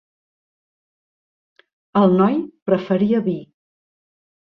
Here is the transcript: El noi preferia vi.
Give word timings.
El 2.01 2.15
noi 2.21 2.39
preferia 2.71 3.21
vi. 3.29 3.35